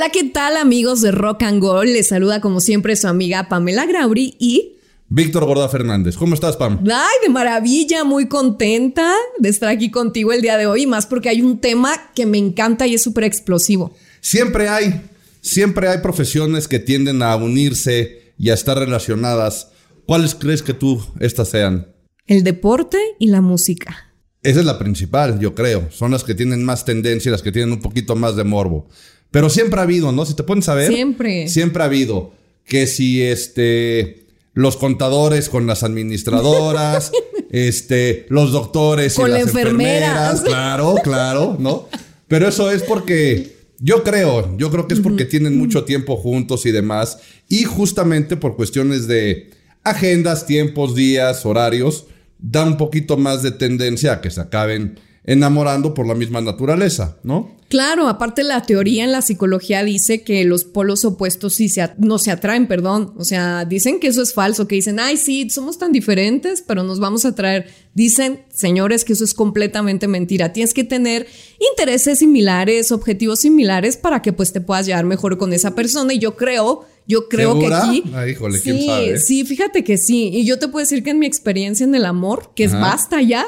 [0.00, 1.90] Hola, ¿qué tal amigos de Rock and Gold?
[1.90, 4.78] Les saluda como siempre su amiga Pamela Grauri y...
[5.10, 6.16] Víctor Gorda Fernández.
[6.16, 6.82] ¿Cómo estás, Pam?
[6.90, 11.28] Ay, de maravilla, muy contenta de estar aquí contigo el día de hoy, más porque
[11.28, 13.94] hay un tema que me encanta y es súper explosivo.
[14.22, 15.02] Siempre hay,
[15.42, 19.68] siempre hay profesiones que tienden a unirse y a estar relacionadas.
[20.06, 21.88] ¿Cuáles crees que tú estas sean?
[22.26, 24.10] El deporte y la música.
[24.42, 25.90] Esa es la principal, yo creo.
[25.90, 28.88] Son las que tienen más tendencia, las que tienen un poquito más de morbo.
[29.30, 30.26] Pero siempre ha habido, ¿no?
[30.26, 30.92] Si te pueden saber.
[30.92, 31.48] Siempre.
[31.48, 32.32] Siempre ha habido.
[32.64, 34.26] Que si este.
[34.52, 37.12] Los contadores con las administradoras,
[37.50, 40.40] este, los doctores con y las enfermeras.
[40.40, 41.88] Claro, claro, ¿no?
[42.26, 46.66] Pero eso es porque yo creo, yo creo que es porque tienen mucho tiempo juntos
[46.66, 47.18] y demás.
[47.48, 49.50] Y justamente por cuestiones de
[49.84, 52.06] agendas, tiempos, días, horarios,
[52.38, 57.16] da un poquito más de tendencia a que se acaben enamorando por la misma naturaleza,
[57.22, 57.60] ¿no?
[57.70, 62.18] Claro, aparte la teoría en la psicología dice que los polos opuestos sí se no
[62.18, 63.14] se atraen, perdón.
[63.16, 66.82] O sea, dicen que eso es falso, que dicen, ay, sí, somos tan diferentes, pero
[66.82, 67.68] nos vamos a atraer.
[67.94, 70.52] Dicen, señores, que eso es completamente mentira.
[70.52, 71.28] Tienes que tener
[71.72, 76.12] intereses similares, objetivos similares para que pues te puedas llevar mejor con esa persona.
[76.12, 78.04] Y yo creo yo creo que aquí.
[78.14, 79.18] Ah, híjole, sí, ¿quién sabe?
[79.18, 80.30] sí, fíjate que sí.
[80.32, 83.20] Y yo te puedo decir que en mi experiencia en el amor, que es basta
[83.22, 83.46] ya,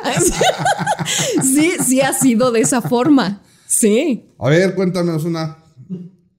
[1.43, 3.43] sí, sí ha sido de esa forma.
[3.67, 4.27] Sí.
[4.39, 5.59] A ver, cuéntanos una.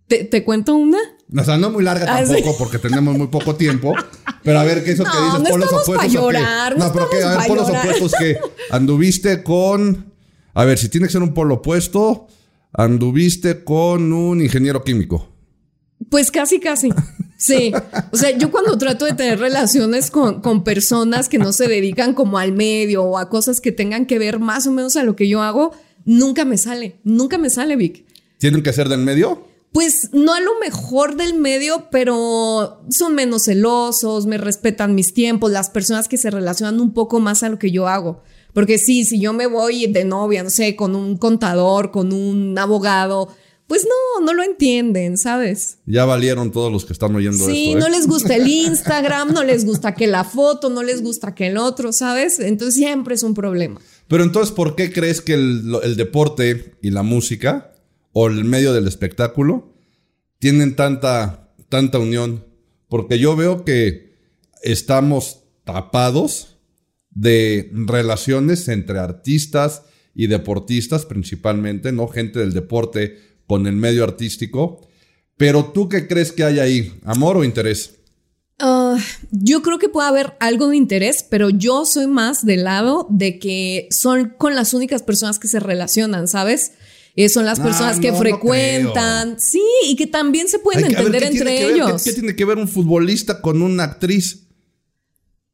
[0.08, 0.98] ¿Te, te cuento una?
[1.36, 2.56] O sea, no muy larga Ah, tampoco sí.
[2.60, 3.94] porque tenemos muy poco tiempo.
[4.44, 5.40] Pero a ver, ¿qué es eso que dices?
[5.40, 6.12] no polos opuestos.
[6.12, 8.38] llorar, no no, pero estamos A ver, polos opuestos que
[8.70, 10.14] anduviste con.
[10.54, 12.28] A ver, si tiene que ser un polo opuesto,
[12.74, 15.33] anduviste con un ingeniero químico.
[16.14, 16.90] Pues casi, casi.
[17.38, 17.72] Sí.
[18.12, 22.14] O sea, yo cuando trato de tener relaciones con, con personas que no se dedican
[22.14, 25.16] como al medio o a cosas que tengan que ver más o menos a lo
[25.16, 25.72] que yo hago,
[26.06, 27.00] nunca me sale.
[27.04, 28.06] Nunca me sale, Vic.
[28.38, 29.48] ¿Tienen que ser del medio?
[29.72, 35.52] Pues no a lo mejor del medio, pero son menos celosos, me respetan mis tiempos,
[35.52, 38.22] las personas que se relacionan un poco más a lo que yo hago.
[38.54, 42.56] Porque sí, si yo me voy de novia, no sé, con un contador, con un
[42.60, 43.30] abogado,
[43.74, 45.80] pues no, no lo entienden, ¿sabes?
[45.88, 47.78] Ya valieron todos los que están oyendo Sí, esto.
[47.80, 47.82] ¿eh?
[47.82, 51.48] no les gusta el Instagram, no les gusta que la foto, no les gusta que
[51.48, 52.40] el otro, ¿sabes?
[52.40, 53.82] Entonces siempre es un problema.
[54.08, 57.74] Pero entonces, ¿por qué crees que el, el deporte y la música
[58.12, 59.74] o el medio del espectáculo
[60.38, 62.46] tienen tanta, tanta unión?
[62.90, 64.14] Porque yo veo que
[64.62, 66.58] estamos tapados
[67.10, 69.82] de relaciones entre artistas
[70.14, 72.08] y deportistas principalmente, ¿no?
[72.08, 74.88] Gente del deporte con el medio artístico.
[75.38, 76.94] Pero tú qué crees que hay ahí?
[77.04, 77.96] ¿Amor o interés?
[78.60, 78.98] Ah,
[79.32, 83.40] yo creo que puede haber algo de interés, pero yo soy más del lado de
[83.40, 86.74] que son con las únicas personas que se relacionan, ¿sabes?
[87.16, 90.90] Eh, son las Ah, personas que no frecuentan, sí, y que también se pueden Hay
[90.90, 91.76] ver, entender ¿qué tiene entre que ver?
[91.76, 92.04] ¿Qué- ellos.
[92.04, 94.44] ¿qué, tiene que ver un futbolista con una actriz?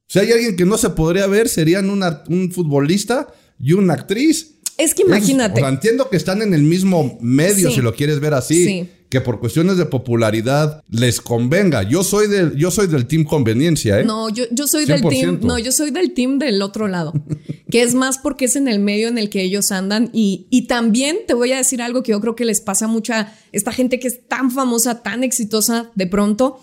[0.08, 3.28] Si hay alguien que no se podría ver, serían una- un futbolista
[3.60, 4.56] y una actriz.
[4.80, 5.60] Es que Es- imagínate.
[5.62, 7.76] o sea, entiendo que están en el mismo medio, Sí.
[7.76, 8.66] si lo quieres ver así.
[8.66, 8.90] Sí.
[9.10, 11.82] Que por cuestiones de popularidad les convenga.
[11.82, 14.04] Yo soy del, yo soy del team conveniencia, ¿eh?
[14.06, 15.48] No, yo, yo soy del team, 100%.
[15.48, 17.14] no, yo soy del team del otro lado,
[17.72, 20.68] que es más porque es en el medio en el que ellos andan y, y
[20.68, 23.72] también te voy a decir algo que yo creo que les pasa mucho a esta
[23.72, 26.60] gente que es tan famosa, tan exitosa de pronto,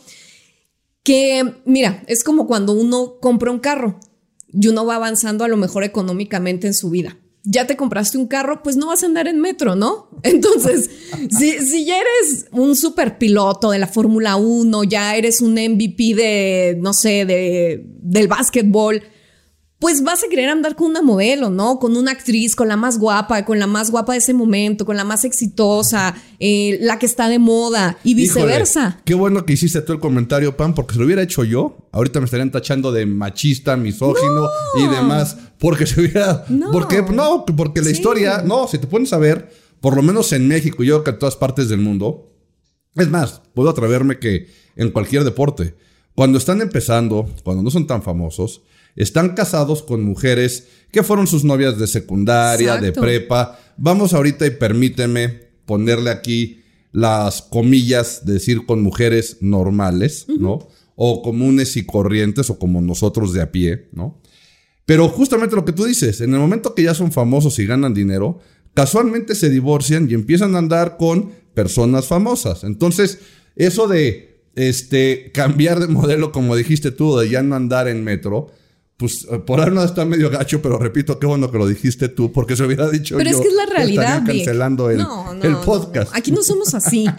[1.02, 3.98] que mira, es como cuando uno compra un carro
[4.52, 7.16] y uno va avanzando a lo mejor económicamente en su vida.
[7.46, 10.10] Ya te compraste un carro, pues no vas a andar en metro, ¿no?
[10.22, 10.90] Entonces,
[11.30, 16.14] si, si ya eres un super piloto de la Fórmula 1, ya eres un MVP
[16.14, 19.02] de, no sé, de, del básquetbol,
[19.78, 21.78] pues vas a querer andar con una modelo, ¿no?
[21.78, 24.96] Con una actriz, con la más guapa, con la más guapa de ese momento, con
[24.96, 28.80] la más exitosa, eh, la que está de moda y viceversa.
[28.88, 31.76] Híjole, qué bueno que hiciste tú el comentario, Pam, porque si lo hubiera hecho yo,
[31.92, 34.50] ahorita me estarían tachando de machista, misógino No.
[34.82, 35.36] y demás.
[35.58, 36.44] Porque se hubiera.
[36.48, 36.70] No.
[36.70, 37.92] Porque, no, porque la Sí.
[37.92, 38.42] historia.
[38.42, 39.50] No, si te pones a ver,
[39.80, 42.32] por lo menos en México, yo creo que en todas partes del mundo.
[42.94, 45.74] Es más, puedo atreverme que en cualquier deporte,
[46.14, 48.62] cuando están empezando, cuando no son tan famosos,
[48.96, 53.58] están casados con mujeres que fueron sus novias de secundaria, de prepa.
[53.76, 56.62] Vamos ahorita y permíteme ponerle aquí
[56.92, 60.68] las comillas, decir con mujeres normales, ¿no?
[60.94, 64.18] O comunes y corrientes, o como nosotros de a pie, ¿no?
[64.86, 67.92] Pero justamente lo que tú dices, en el momento que ya son famosos y ganan
[67.92, 68.38] dinero,
[68.72, 72.64] casualmente se divorcian y empiezan a andar con personas famosas.
[72.64, 73.18] Entonces,
[73.56, 78.52] eso de este cambiar de modelo, como dijiste tú, de ya no andar en metro,
[78.96, 82.08] pues eh, por ahora no está medio gacho, pero repito, qué bueno que lo dijiste
[82.08, 83.36] tú, porque se hubiera dicho Pero yo.
[83.36, 84.22] es que es la realidad.
[84.24, 86.12] cancelando el, No, no, el no, podcast.
[86.12, 86.16] no.
[86.18, 87.06] Aquí no somos así.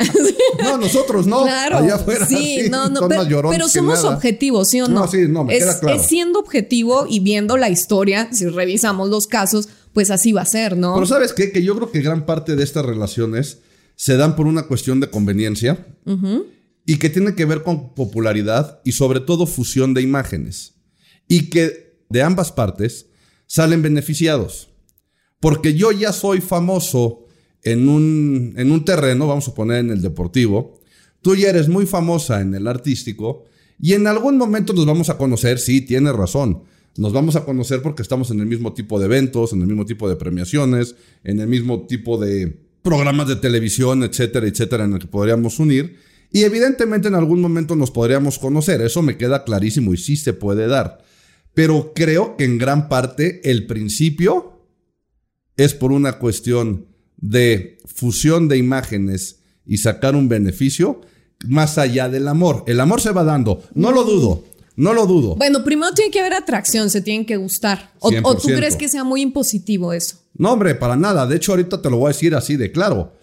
[0.64, 1.44] No, nosotros no.
[1.44, 1.78] Claro.
[1.78, 3.08] Allá afuera sí, sí, no, no.
[3.08, 4.16] Pero, pero somos nada.
[4.16, 5.02] objetivos, ¿sí o no?
[5.02, 6.00] No, sí, no, me es, queda claro.
[6.02, 10.46] es siendo objetivo y viendo la historia, si revisamos los casos, pues así va a
[10.46, 10.96] ser, ¿no?
[10.96, 11.52] Pero ¿sabes qué?
[11.52, 13.60] Que yo creo que gran parte de estas relaciones
[13.96, 15.86] se dan por una cuestión de conveniencia
[16.86, 20.74] y que tiene que ver con popularidad y sobre todo fusión de imágenes.
[21.28, 23.08] Y que de ambas partes
[23.46, 24.70] salen beneficiados.
[25.40, 27.26] Porque yo ya soy famoso
[27.64, 30.80] en un, en un terreno, vamos a poner en el deportivo,
[31.22, 33.46] tú ya eres muy famosa en el artístico
[33.80, 36.64] y en algún momento nos vamos a conocer, sí, tienes razón.
[36.98, 39.86] Nos vamos a conocer porque estamos en el mismo tipo de eventos, en el mismo
[39.86, 45.00] tipo de premiaciones, en el mismo tipo de programas de televisión, etcétera, etcétera, en el
[45.00, 45.98] que podríamos unir.
[46.32, 50.34] Y evidentemente en algún momento nos podríamos conocer, eso me queda clarísimo y sí se
[50.34, 51.06] puede dar.
[51.58, 54.62] Pero creo que en gran parte el principio
[55.56, 56.86] es por una cuestión
[57.18, 61.02] de fusión de imágenes y sacar un beneficio
[61.48, 62.64] más allá del amor.
[62.68, 64.44] El amor se va dando, no lo dudo,
[64.76, 65.36] no lo dudo.
[65.36, 67.92] Bueno, primero tiene que haber atracción, se tienen que gustar.
[68.02, 68.56] O, o tú 100%.
[68.56, 70.18] crees que sea muy impositivo eso.
[70.36, 71.26] No, hombre, para nada.
[71.26, 73.14] De hecho, ahorita te lo voy a decir así de claro.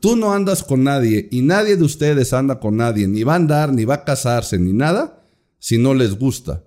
[0.00, 3.36] Tú no andas con nadie y nadie de ustedes anda con nadie, ni va a
[3.36, 5.22] andar, ni va a casarse, ni nada,
[5.60, 6.64] si no les gusta.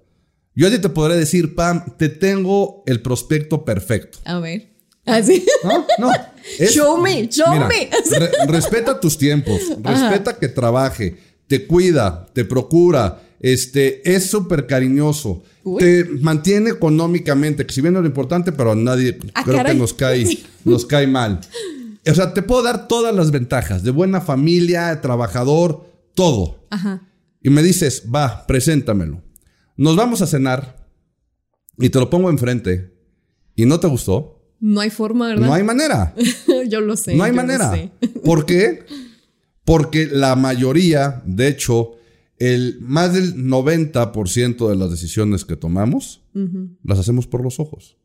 [0.57, 4.17] Yo a ti te podré decir, Pam, te tengo el prospecto perfecto.
[4.25, 4.69] A ver.
[5.05, 5.45] Así.
[5.63, 6.11] No, no.
[6.59, 7.89] es- Show me, show Mira, me.
[8.19, 11.15] re- respeta tus tiempos, respeta que trabaje,
[11.47, 15.79] te cuida, te procura, este, es súper cariñoso, Uy.
[15.79, 19.57] te mantiene económicamente, que si bien no es lo importante, pero a nadie Ah, creo
[19.57, 19.73] caray.
[19.73, 21.39] que nos cae, nos cae mal.
[22.09, 26.65] O sea, te puedo dar todas las ventajas, de buena familia, trabajador, todo.
[26.71, 27.01] Ajá.
[27.43, 29.21] Y me dices, va, preséntamelo.
[29.77, 30.89] Nos vamos a cenar
[31.77, 32.93] y te lo pongo enfrente
[33.55, 34.55] y no te gustó.
[34.59, 35.47] No hay forma, ¿verdad?
[35.47, 36.15] No hay manera.
[36.67, 37.15] yo lo sé.
[37.15, 37.91] No hay manera.
[38.25, 38.85] ¿Por qué?
[39.63, 41.91] Porque la mayoría, de hecho,
[42.39, 46.23] el más del 90% de las decisiones que tomamos
[46.83, 47.97] las hacemos por los ojos.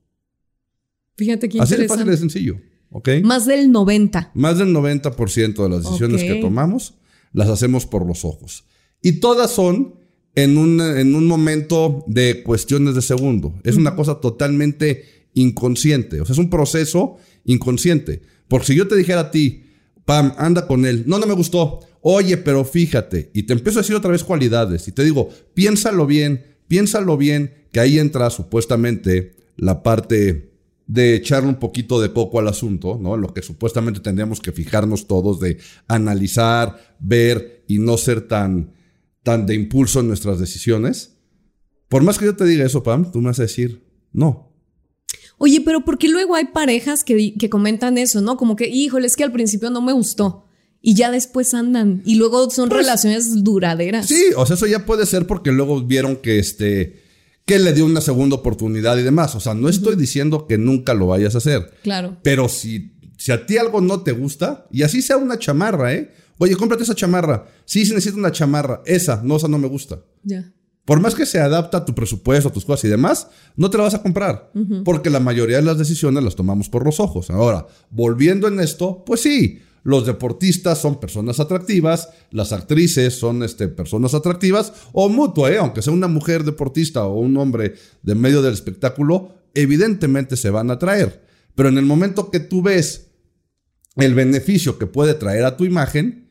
[1.16, 2.56] Fíjate qué Así de fácil de sencillo.
[2.90, 3.08] ¿Ok?
[3.22, 4.32] Más del 90.
[4.34, 6.94] Más del 90% de las decisiones que tomamos
[7.32, 8.66] las hacemos por los ojos.
[9.00, 10.01] Y todas son
[10.34, 13.54] en un, en un momento de cuestiones de segundo.
[13.64, 16.20] Es una cosa totalmente inconsciente.
[16.20, 18.22] O sea, es un proceso inconsciente.
[18.48, 19.64] Porque si yo te dijera a ti,
[20.04, 21.04] Pam, anda con él.
[21.06, 21.80] No, no me gustó.
[22.00, 23.30] Oye, pero fíjate.
[23.34, 24.88] Y te empiezo a decir otra vez cualidades.
[24.88, 30.50] Y te digo, piénsalo bien, piénsalo bien, que ahí entra supuestamente la parte
[30.86, 33.16] de echarle un poquito de coco al asunto, ¿no?
[33.16, 38.72] Lo que supuestamente tendríamos que fijarnos todos de analizar, ver y no ser tan,
[39.22, 41.16] tan de impulso en nuestras decisiones.
[41.88, 44.52] Por más que yo te diga eso, Pam, tú me vas a decir, no.
[45.38, 48.36] Oye, pero ¿por qué luego hay parejas que, que comentan eso, no?
[48.36, 50.46] Como que, híjole, es que al principio no me gustó.
[50.80, 52.02] Y ya después andan.
[52.04, 54.08] Y luego son relaciones duraderas.
[54.08, 57.02] Pues Sí, o sea, eso ya puede ser porque luego vieron que este
[57.44, 59.34] que le dio una segunda oportunidad y demás.
[59.34, 61.72] O sea, no estoy diciendo que nunca lo vayas a hacer.
[61.82, 62.18] Claro.
[62.22, 66.12] Pero si, si a ti algo no te gusta, y así sea una chamarra, ¿eh?
[66.42, 67.46] Oye, cómprate esa chamarra.
[67.64, 68.82] Sí, sí necesito una chamarra.
[68.84, 70.02] Esa, no, esa no me gusta.
[70.24, 70.52] Ya.
[70.84, 73.76] Por más que se adapta a tu presupuesto, a tus cosas y demás, no te
[73.78, 74.50] la vas a comprar.
[74.84, 77.30] Porque la mayoría de las decisiones las tomamos por los ojos.
[77.30, 83.68] Ahora, volviendo en esto, pues sí, los deportistas son personas atractivas, las actrices son este,
[83.68, 85.58] personas atractivas, o mutuo, ¿eh?
[85.58, 90.70] aunque sea una mujer deportista o un hombre de medio del espectáculo, evidentemente se van
[90.70, 91.24] a atraer.
[91.54, 93.12] Pero en el momento que tú ves
[93.94, 96.21] el beneficio que puede traer a tu imagen,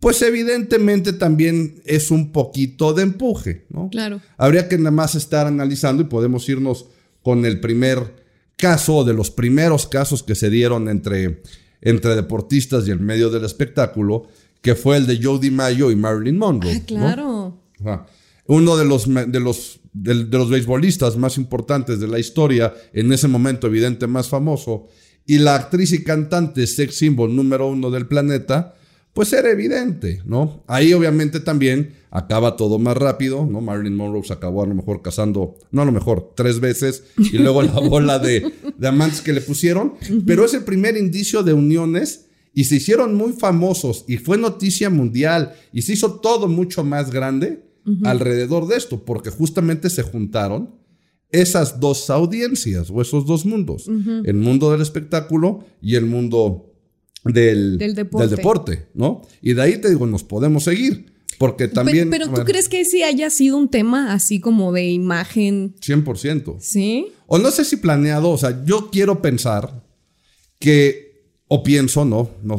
[0.00, 3.88] pues evidentemente también es un poquito de empuje, ¿no?
[3.90, 4.20] Claro.
[4.36, 6.86] Habría que nada más estar analizando y podemos irnos
[7.22, 8.26] con el primer
[8.56, 11.42] caso de los primeros casos que se dieron entre,
[11.80, 14.28] entre deportistas y el medio del espectáculo,
[14.62, 16.72] que fue el de Joe DiMaggio y Marilyn Monroe.
[16.72, 16.84] Ah, ¿no?
[16.86, 17.62] claro.
[17.80, 18.06] Ajá.
[18.46, 23.28] Uno de los, de, los, de los beisbolistas más importantes de la historia, en ese
[23.28, 24.88] momento evidente más famoso,
[25.26, 28.74] y la actriz y cantante sex symbol número uno del planeta,
[29.18, 30.62] pues era evidente, ¿no?
[30.68, 33.60] Ahí obviamente también acaba todo más rápido, ¿no?
[33.60, 37.36] Marilyn Monroe se acabó a lo mejor casando, no a lo mejor, tres veces, y
[37.38, 39.94] luego la bola de, de amantes que le pusieron,
[40.24, 44.88] pero es el primer indicio de uniones y se hicieron muy famosos y fue noticia
[44.88, 47.64] mundial y se hizo todo mucho más grande
[48.04, 50.76] alrededor de esto, porque justamente se juntaron
[51.30, 53.88] esas dos audiencias o esos dos mundos,
[54.24, 56.67] el mundo del espectáculo y el mundo
[57.24, 58.36] del, Del deporte.
[58.36, 59.22] deporte, ¿no?
[59.42, 61.18] Y de ahí te digo, nos podemos seguir.
[61.38, 62.10] Porque también.
[62.10, 65.76] Pero, tú crees que sí haya sido un tema así como de imagen.
[65.76, 66.56] 100%.
[66.60, 67.12] Sí.
[67.26, 69.84] O no sé si planeado, o sea, yo quiero pensar
[70.58, 72.58] que, o pienso, no, no,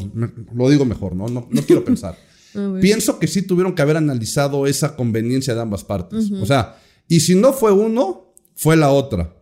[0.55, 2.17] lo digo mejor, no, no, no quiero pensar.
[2.81, 6.31] Pienso que sí tuvieron que haber analizado esa conveniencia de ambas partes.
[6.31, 9.35] O sea, y si no fue uno, fue la otra.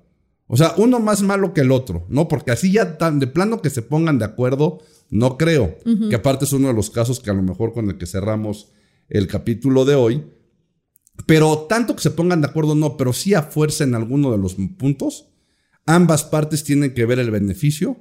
[0.47, 2.27] O sea, uno más malo que el otro, ¿no?
[2.27, 5.77] Porque así ya tan de plano que se pongan de acuerdo, no creo.
[6.09, 8.71] Que aparte es uno de los casos que a lo mejor con el que cerramos
[9.09, 10.25] el capítulo de hoy.
[11.25, 14.37] Pero tanto que se pongan de acuerdo, no, pero sí a fuerza en alguno de
[14.37, 15.29] los puntos,
[15.85, 17.97] ambas partes tienen que ver el beneficio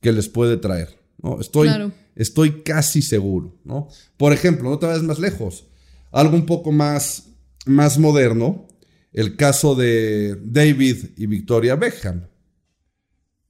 [0.00, 0.98] que les puede traer.
[1.22, 1.40] ¿no?
[1.40, 1.68] Estoy,
[2.14, 3.58] estoy casi seguro.
[3.64, 3.88] ¿no?
[4.16, 5.66] Por ejemplo, no te vayas más lejos.
[6.12, 7.30] Algo un poco más,
[7.66, 8.68] más moderno,
[9.12, 12.28] el caso de David y Victoria Beckham.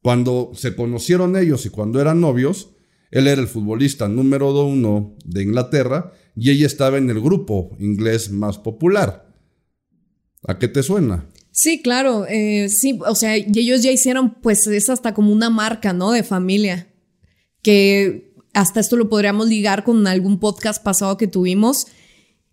[0.02, 2.70] Cuando se conocieron ellos y cuando eran novios,
[3.10, 8.30] él era el futbolista número uno de Inglaterra y ella estaba en el grupo inglés
[8.30, 9.26] más popular.
[10.46, 11.26] ¿A qué te suena?
[11.52, 15.92] Sí, claro, eh, sí, o sea, ellos ya hicieron, pues es hasta como una marca,
[15.92, 16.12] ¿no?
[16.12, 16.86] De familia,
[17.62, 21.88] que hasta esto lo podríamos ligar con algún podcast pasado que tuvimos,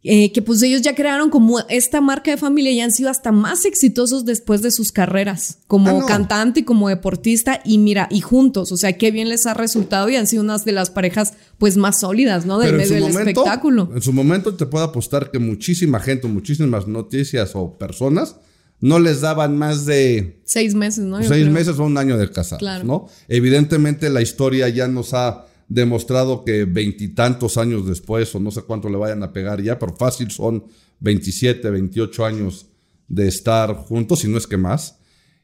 [0.03, 3.31] eh, que pues ellos ya crearon como esta marca de familia y han sido hasta
[3.31, 8.21] más exitosos después de sus carreras, como ah, cantante y como deportista y mira, y
[8.21, 11.33] juntos, o sea, qué bien les ha resultado y han sido unas de las parejas
[11.57, 12.59] pues más sólidas, ¿no?
[12.59, 13.89] Del medio del espectáculo.
[13.93, 18.35] En su momento te puedo apostar que muchísima gente, muchísimas noticias o personas
[18.79, 20.39] no les daban más de...
[20.45, 21.23] Seis meses, ¿no?
[21.23, 23.07] seis meses o un año de casados, ¿no?
[23.27, 28.89] Evidentemente la historia ya nos ha demostrado que veintitantos años después, o no sé cuánto
[28.89, 30.65] le vayan a pegar ya, pero fácil son
[30.99, 32.67] 27, 28 años
[33.07, 34.99] de estar juntos, si no es que más.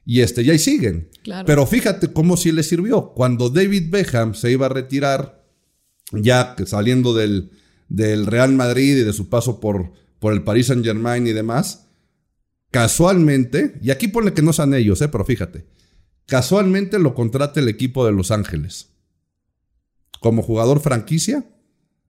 [0.06, 1.10] Y este, ya ahí siguen.
[1.46, 3.14] Pero fíjate cómo sí le sirvió.
[3.14, 5.46] Cuando David Beckham se iba a retirar,
[6.12, 7.52] ya saliendo del,
[7.88, 11.88] del Real Madrid y de su paso por, por el Paris Saint Germain y demás,
[12.72, 15.66] casualmente, y aquí pone que no sean ellos, eh, pero fíjate,
[16.26, 18.93] casualmente lo contrata el equipo de Los Ángeles
[20.24, 21.46] como jugador franquicia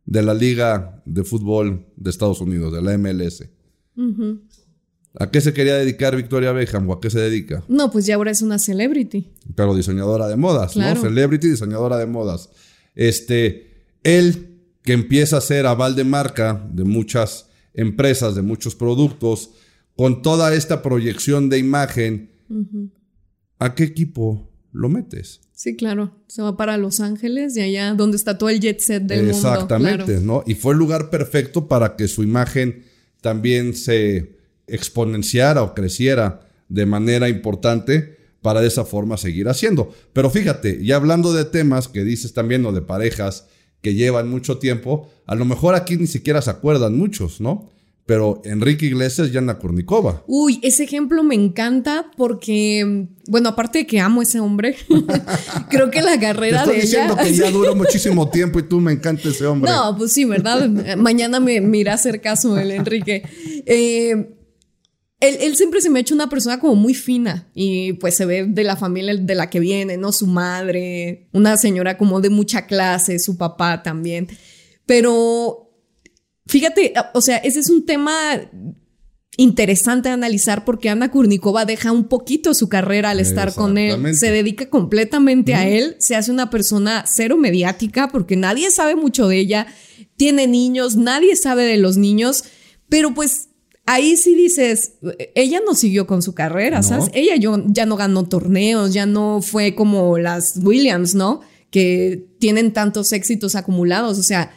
[0.06, 3.44] de la Liga de Fútbol de Estados Unidos, de la MLS.
[5.18, 7.64] ¿A qué se quería dedicar Victoria Beckham o a qué se dedica?
[7.66, 9.33] No, pues ya ahora es una celebrity.
[9.56, 10.97] Pero diseñadora de modas, ¿no?
[10.97, 12.50] Celebrity, diseñadora de modas.
[12.94, 19.50] Este, él que empieza a ser aval de marca de muchas empresas, de muchos productos,
[19.97, 22.30] con toda esta proyección de imagen,
[23.59, 25.40] ¿a qué equipo lo metes?
[25.52, 26.12] Sí, claro.
[26.26, 29.37] Se va para Los Ángeles y allá donde está todo el jet set del mundo.
[29.37, 30.43] Exactamente, ¿no?
[30.47, 32.85] Y fue el lugar perfecto para que su imagen
[33.21, 39.95] también se exponenciara o creciera de manera importante para de esa forma seguir haciendo.
[40.12, 43.47] Pero fíjate, y hablando de temas que dices también o de parejas
[43.81, 47.71] que llevan mucho tiempo, a lo mejor aquí ni siquiera se acuerdan muchos, ¿no?
[48.06, 50.25] Pero Enrique Iglesias y Ana Kurnikova.
[50.26, 54.76] Uy, ese ejemplo me encanta porque, bueno, aparte de que amo a ese hombre,
[55.70, 58.92] creo que la carrera Te estoy diciendo que ya duró muchísimo tiempo y tú me
[58.92, 59.70] encanta ese hombre.
[59.70, 60.68] No, pues sí, ¿verdad?
[60.99, 63.23] Mañana me, irá a hacer caso el Enrique.
[63.64, 64.37] Eh,
[65.20, 68.26] él, él, siempre se me ha hecho una persona como muy fina y pues se
[68.26, 70.12] ve de la familia de la que viene, ¿no?
[70.12, 74.28] Su madre, una señora como de mucha clase, su papá también.
[74.84, 75.63] Pero
[76.46, 78.12] Fíjate, o sea, ese es un tema
[79.36, 84.14] interesante de analizar porque Ana Kurnikova deja un poquito su carrera al estar con él,
[84.14, 89.26] se dedica completamente a él, se hace una persona cero mediática porque nadie sabe mucho
[89.26, 89.66] de ella,
[90.16, 92.44] tiene niños, nadie sabe de los niños,
[92.88, 93.48] pero pues
[93.86, 94.94] ahí sí dices,
[95.34, 97.10] ella no siguió con su carrera, ¿sabes?
[97.12, 97.34] Ella
[97.66, 101.40] ya no ganó torneos, ya no fue como las Williams, ¿no?
[101.70, 104.54] Que tienen tantos éxitos acumulados, o sea,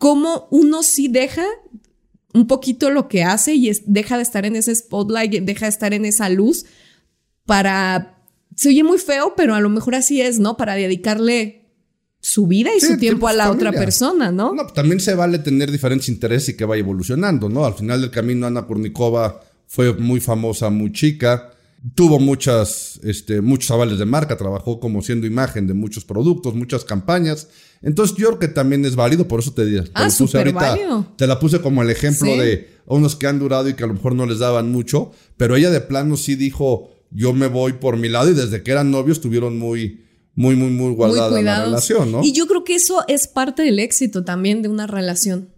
[0.00, 1.44] cómo uno sí deja
[2.32, 5.92] un poquito lo que hace y deja de estar en ese spotlight, deja de estar
[5.92, 6.64] en esa luz
[7.44, 8.16] para...
[8.56, 10.56] Se oye muy feo, pero a lo mejor así es, ¿no?
[10.56, 11.68] Para dedicarle
[12.18, 14.54] su vida y su tiempo a la otra persona, ¿no?
[14.54, 17.66] No, también se vale tener diferentes intereses y que vaya evolucionando, ¿no?
[17.66, 21.50] Al final del camino, Ana Kurnikova fue muy famosa, muy chica.
[21.94, 26.84] Tuvo muchas, este, muchos avales de marca, trabajó como siendo imagen de muchos productos, muchas
[26.84, 27.48] campañas.
[27.80, 30.76] Entonces yo creo que también es válido, por eso te, te ah, puse ahorita.
[31.16, 33.94] Te la puse como el ejemplo de unos que han durado y que a lo
[33.94, 37.96] mejor no les daban mucho, pero ella de plano sí dijo, yo me voy por
[37.96, 42.12] mi lado y desde que eran novios estuvieron muy, muy, muy, muy guardada la relación,
[42.12, 42.22] ¿no?
[42.22, 45.48] Y yo creo que eso es parte del éxito también de una relación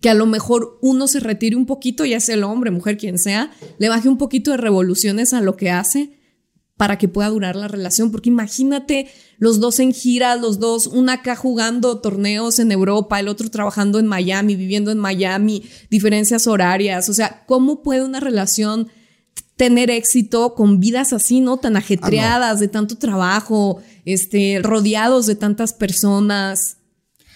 [0.00, 3.18] que a lo mejor uno se retire un poquito, ya sea el hombre, mujer, quien
[3.18, 6.18] sea, le baje un poquito de revoluciones a lo que hace
[6.76, 11.14] para que pueda durar la relación, porque imagínate los dos en gira, los dos, una
[11.14, 17.10] acá jugando torneos en Europa, el otro trabajando en Miami, viviendo en Miami, diferencias horarias,
[17.10, 18.88] o sea, ¿cómo puede una relación
[19.56, 21.58] tener éxito con vidas así, ¿no?
[21.58, 26.78] Tan ajetreadas, de tanto trabajo, este, rodeados de tantas personas.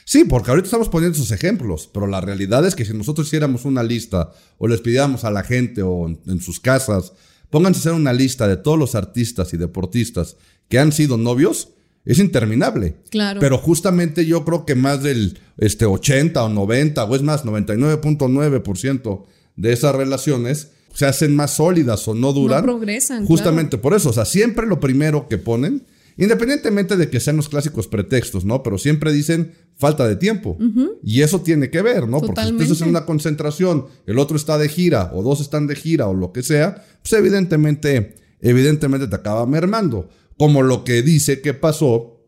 [0.05, 3.65] Sí, porque ahorita estamos poniendo esos ejemplos, pero la realidad es que si nosotros hiciéramos
[3.65, 7.13] una lista o les pidiéramos a la gente o en, sus casas,
[7.51, 10.37] pónganse a hacer una lista de todos los artistas y deportistas
[10.69, 11.71] que han sido novios,
[12.05, 12.97] es interminable.
[13.11, 13.41] Claro.
[13.41, 19.25] Pero justamente yo creo que más del este, 80 o 90 o es más, 99.9%
[19.57, 22.61] de esas relaciones se hacen más sólidas o no duran.
[22.61, 23.27] No progresan.
[23.27, 24.11] Justamente por eso.
[24.11, 28.63] O sea, siempre lo primero que ponen, independientemente de que sean los clásicos pretextos, ¿no?
[28.63, 30.57] Pero siempre dicen falta de tiempo.
[31.03, 32.21] Y eso tiene que ver, ¿no?
[32.21, 35.67] Porque si tú estás en una concentración, el otro está de gira, o dos están
[35.67, 40.09] de gira, o lo que sea, pues evidentemente, evidentemente te acaba mermando.
[40.39, 42.21] Como lo que dice que pasó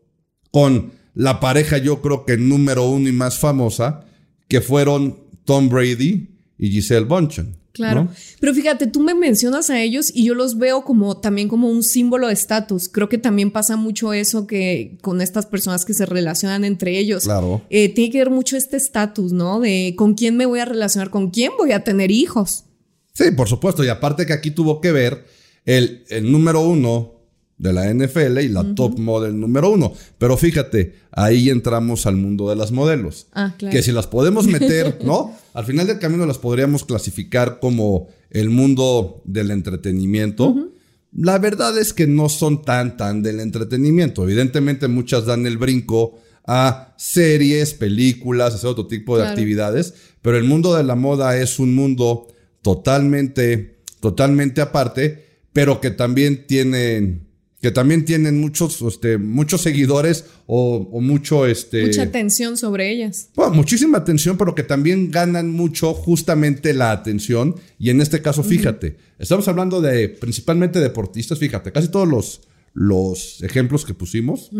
[0.51, 4.05] con la pareja, yo creo que número uno y más famosa,
[4.47, 7.57] que fueron Tom Brady y Giselle Bunchen.
[7.77, 8.09] Claro.
[8.39, 11.83] Pero fíjate, tú me mencionas a ellos y yo los veo como también como un
[11.83, 12.89] símbolo de estatus.
[12.89, 17.23] Creo que también pasa mucho eso que con estas personas que se relacionan entre ellos.
[17.23, 17.61] Claro.
[17.69, 19.59] Eh, tiene que ver mucho este estatus, ¿no?
[19.59, 22.65] De con quién me voy a relacionar, con quién voy a tener hijos.
[23.13, 23.83] Sí, por supuesto.
[23.83, 25.25] Y aparte que aquí tuvo que ver
[25.65, 27.16] el, el número uno
[27.57, 29.93] de la NFL y la top model número uno.
[30.17, 33.27] Pero fíjate, ahí entramos al mundo de las modelos.
[33.33, 33.75] Ah, claro.
[33.75, 35.35] Que si las podemos meter, ¿no?
[35.53, 40.71] Al final del camino las podríamos clasificar como el mundo del entretenimiento.
[41.13, 44.23] La verdad es que no son tan, tan del entretenimiento.
[44.23, 50.45] Evidentemente muchas dan el brinco a series, películas, hacer otro tipo de actividades, pero el
[50.45, 52.27] mundo de la moda es un mundo
[52.61, 57.26] totalmente, totalmente aparte, pero que también tienen
[57.61, 61.87] que también tienen muchos, este, muchos seguidores o, mucho, este...
[61.87, 63.29] Mucha atención sobre ellas.
[63.35, 67.55] Bueno, muchísima atención, pero que también ganan mucho justamente la atención.
[67.79, 72.41] Y en este caso, fíjate, estamos hablando de principalmente deportistas, fíjate, casi todos los,
[72.73, 74.51] los ejemplos que pusimos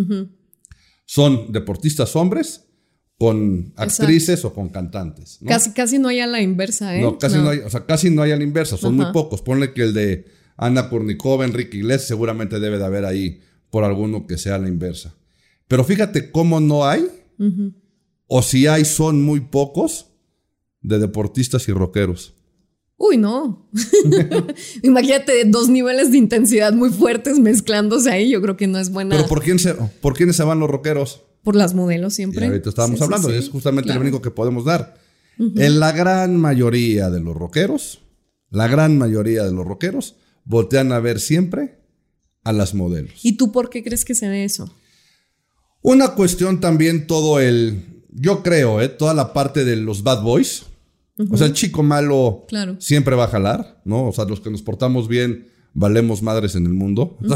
[1.06, 2.64] son deportistas hombres
[3.20, 5.40] con actrices o con cantantes.
[5.46, 7.02] Casi, casi no hay a la inversa, ¿eh?
[7.02, 9.42] No, casi no, hay, o sea, casi no hay a la inversa, son muy pocos.
[9.42, 14.26] Ponle que el de Ana Kurnikova, Enrique Iglesias, seguramente debe de haber ahí por alguno
[14.26, 15.16] que sea la inversa.
[15.68, 17.08] Pero fíjate cómo no hay,
[18.26, 20.08] o si hay, son muy pocos
[20.82, 22.34] de deportistas y rockeros.
[22.98, 23.70] Uy, no.
[24.82, 28.32] Imagínate dos niveles de intensidad muy fuertes mezclándose ahí.
[28.32, 29.16] Yo creo que no es buena.
[29.16, 31.22] Pero ¿por quién se, por quiénes se van los rockeros?
[31.44, 32.46] Por las modelos siempre.
[32.46, 34.98] Y ahorita estábamos hablando, es justamente lo único que podemos dar.
[35.38, 38.02] En la gran mayoría de los rockeros,
[38.50, 40.16] la gran mayoría de los rockeros
[40.48, 41.80] voltean a ver siempre
[42.44, 43.20] a las modelos.
[43.24, 44.74] ¿Y tú por qué crees que se ve eso?
[45.82, 48.90] Una cuestión también todo el, yo creo, ¿eh?
[48.90, 50.66] toda la parte de los bad boys.
[51.32, 52.46] O sea, el chico malo
[52.78, 54.08] siempre va a jalar, ¿no?
[54.08, 57.18] O sea, los que nos portamos bien valemos madres en el mundo.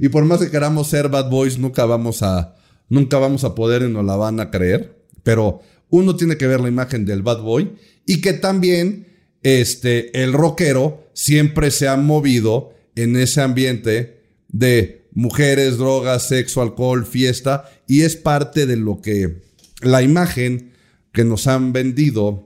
[0.00, 2.54] Y por más que queramos ser bad boys, nunca vamos a,
[2.88, 5.04] nunca vamos a poder y nos la van a creer.
[5.24, 7.72] Pero uno tiene que ver la imagen del bad boy
[8.06, 9.07] y que también
[9.42, 17.06] este, el rockero siempre se ha movido en ese ambiente de mujeres, drogas, sexo, alcohol,
[17.06, 19.42] fiesta, y es parte de lo que
[19.82, 20.72] la imagen
[21.12, 22.44] que nos han vendido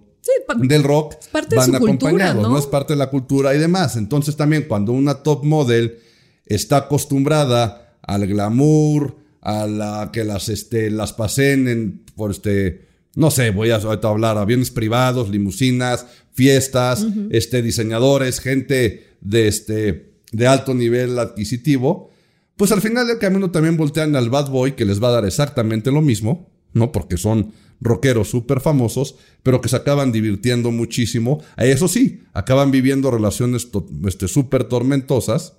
[0.57, 1.17] del rock
[1.55, 2.59] van acompañados, ¿no?
[2.59, 3.97] Es parte de la cultura y demás.
[3.97, 5.99] Entonces también cuando una top model
[6.47, 13.31] está acostumbrada al glamour, a la que las, este, las pasen en, por este, no
[13.31, 20.47] sé, voy a, a hablar aviones privados, limusinas, fiestas, este, diseñadores, gente de, este, de
[20.47, 22.11] alto nivel adquisitivo,
[22.57, 25.25] pues al final del camino también voltean al bad boy que les va a dar
[25.25, 26.93] exactamente lo mismo, ¿no?
[26.93, 31.43] Porque son rockeros súper famosos, pero que se acaban divirtiendo muchísimo.
[31.57, 33.69] Eso sí, acaban viviendo relaciones
[34.07, 35.55] este, súper tormentosas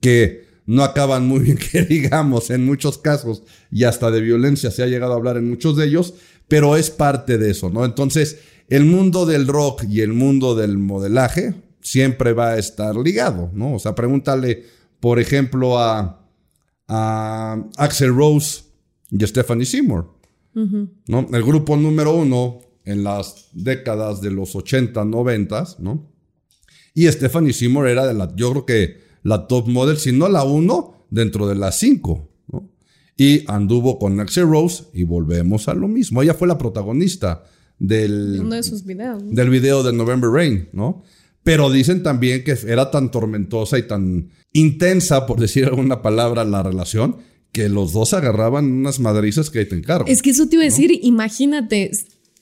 [0.00, 4.82] que no acaban muy bien, que digamos, en muchos casos, y hasta de violencia se
[4.82, 6.14] ha llegado a hablar en muchos de ellos,
[6.48, 7.84] pero es parte de eso, ¿no?
[7.84, 13.50] Entonces, el mundo del rock y el mundo del modelaje siempre va a estar ligado,
[13.54, 13.74] ¿no?
[13.74, 14.64] O sea, pregúntale,
[14.98, 16.26] por ejemplo, a,
[16.88, 18.64] a Axel Rose
[19.10, 20.12] y Stephanie Seymour,
[20.54, 21.28] ¿no?
[21.32, 26.10] El grupo número uno en las décadas de los 80, 90, ¿no?
[26.94, 30.44] Y Stephanie Seymour era de la, yo creo que la top model, si no la
[30.44, 32.70] uno, dentro de las cinco, ¿no?
[33.16, 36.22] Y anduvo con Axel Rose y volvemos a lo mismo.
[36.22, 37.44] Ella fue la protagonista
[37.78, 39.22] del, uno de sus videos.
[39.26, 41.02] del video de November Rain, ¿no?
[41.42, 46.62] Pero dicen también que era tan tormentosa y tan intensa, por decir alguna palabra, la
[46.62, 47.18] relación,
[47.52, 50.06] que los dos agarraban unas madrizas que ahí te encargo.
[50.08, 51.90] Es que eso te iba a decir, imagínate,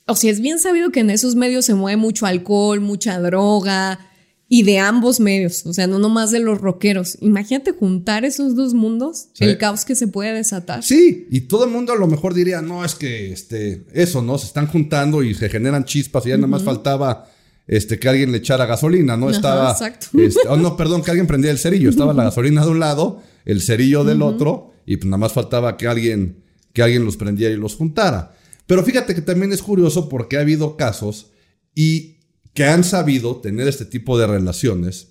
[0.06, 3.98] o sea, es bien sabido que en esos medios se mueve mucho alcohol, mucha droga,
[4.48, 7.16] y de ambos medios, o sea, no nomás de los rockeros.
[7.20, 10.82] Imagínate juntar esos dos mundos, el caos que se puede desatar.
[10.82, 14.38] Sí, y todo el mundo a lo mejor diría, no, es que este, eso, ¿no?
[14.38, 17.26] Se están juntando y se generan chispas y ya nada más faltaba
[17.66, 19.30] este, que alguien le echara gasolina, ¿no?
[19.30, 19.70] Estaba.
[19.72, 20.08] Exacto.
[20.18, 21.88] Este, oh, no, perdón, que alguien prendía el cerillo.
[21.88, 25.76] Estaba la gasolina de un lado, el cerillo del otro, y pues nada más faltaba
[25.76, 28.36] que alguien, que alguien los prendiera y los juntara.
[28.66, 31.30] Pero fíjate que también es curioso porque ha habido casos
[31.74, 32.18] y
[32.54, 35.08] que han sabido tener este tipo de relaciones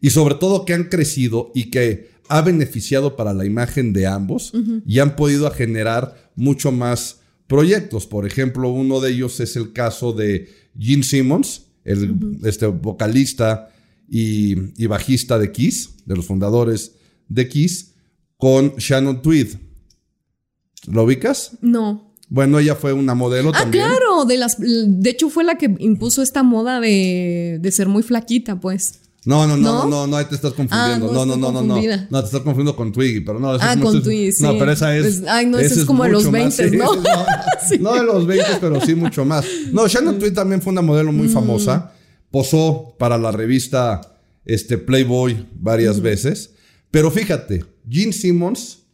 [0.00, 4.52] y sobre todo que han crecido y que ha beneficiado para la imagen de ambos
[4.86, 8.06] y han podido generar mucho más proyectos.
[8.06, 13.72] Por ejemplo, uno de ellos es el caso de Gene Simmons, el este vocalista
[14.08, 16.96] y, y, bajista de Kiss, de los fundadores
[17.28, 17.94] de Kiss,
[18.36, 19.48] con Shannon Tweed.
[20.88, 21.52] ¿Lo ubicas?
[21.60, 22.05] No.
[22.28, 23.84] Bueno, ella fue una modelo ah, también.
[23.84, 28.02] claro, de las de hecho fue la que impuso esta moda de, de ser muy
[28.02, 29.00] flaquita, pues.
[29.26, 31.10] No, no, no, no, no, no, ahí te estás confundiendo.
[31.10, 32.20] Ah, no, no, no, no, no, no.
[32.20, 33.50] te estás confundiendo con Twiggy, pero no.
[33.60, 34.40] Ah, con Twiggy, sí.
[34.40, 35.02] No, pero esa es.
[35.02, 36.90] Pues, ay, no, esa es como de los 20, ¿no?
[37.80, 39.44] no, de los 20, pero sí mucho más.
[39.72, 41.32] No, Shannon Twiggy también fue una modelo muy mm.
[41.32, 41.92] famosa.
[42.30, 44.00] Posó para la revista
[44.44, 46.54] este, Playboy varias veces.
[46.92, 48.85] Pero fíjate, Gene Simmons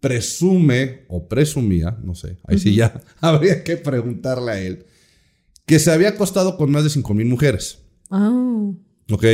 [0.00, 4.86] presume o presumía, no sé, ahí sí ya habría que preguntarle a él,
[5.66, 7.80] que se había acostado con más de 5 mil mujeres.
[8.10, 8.70] Ah.
[9.10, 9.24] ¿Ok?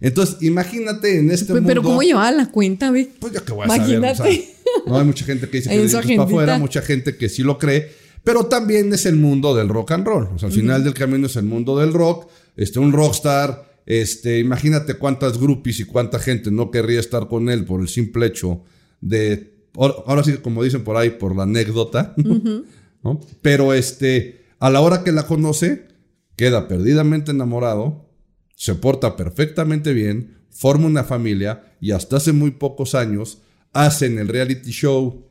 [0.00, 1.68] Entonces, imagínate en este mundo.
[1.68, 3.10] Pero ¿cómo llevaba la cuenta, ve?
[3.18, 4.54] Pues ya que voy a imagínate.
[4.86, 7.58] no hay mucha gente que dice que es para afuera, mucha gente que sí lo
[7.58, 7.90] cree,
[8.22, 10.28] pero también es el mundo del rock and roll.
[10.34, 12.28] O sea, al final del camino es el mundo del rock.
[12.56, 17.64] Este, un rockstar, este, imagínate cuántas groupies y cuánta gente no querría estar con él
[17.64, 18.62] por el simple hecho
[19.00, 22.14] de ahora sí, como dicen por ahí, por la anécdota,
[23.02, 23.20] ¿no?
[23.42, 25.88] Pero este, a la hora que la conoce,
[26.36, 28.08] queda perdidamente enamorado,
[28.56, 33.38] se porta perfectamente bien, forma una familia y hasta hace muy pocos años
[33.72, 35.26] hacen el reality show